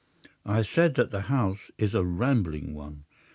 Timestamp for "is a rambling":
1.77-2.73